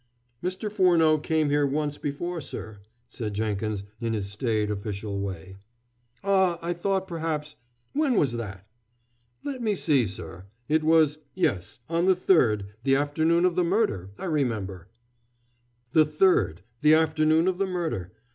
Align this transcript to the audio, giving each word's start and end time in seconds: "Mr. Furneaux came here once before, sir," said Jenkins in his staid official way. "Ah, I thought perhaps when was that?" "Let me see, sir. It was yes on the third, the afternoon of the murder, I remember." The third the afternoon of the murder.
"Mr. 0.43 0.71
Furneaux 0.71 1.19
came 1.19 1.51
here 1.51 1.67
once 1.67 1.99
before, 1.99 2.41
sir," 2.41 2.79
said 3.07 3.35
Jenkins 3.35 3.83
in 3.99 4.13
his 4.13 4.27
staid 4.31 4.71
official 4.71 5.19
way. 5.21 5.57
"Ah, 6.23 6.57
I 6.59 6.73
thought 6.73 7.07
perhaps 7.07 7.55
when 7.93 8.15
was 8.15 8.31
that?" 8.33 8.65
"Let 9.43 9.61
me 9.61 9.75
see, 9.75 10.07
sir. 10.07 10.47
It 10.67 10.83
was 10.83 11.19
yes 11.35 11.81
on 11.87 12.05
the 12.07 12.15
third, 12.15 12.73
the 12.83 12.95
afternoon 12.95 13.45
of 13.45 13.55
the 13.55 13.63
murder, 13.63 14.09
I 14.17 14.25
remember." 14.25 14.87
The 15.91 16.05
third 16.05 16.63
the 16.81 16.95
afternoon 16.95 17.47
of 17.47 17.59
the 17.59 17.67
murder. 17.67 18.11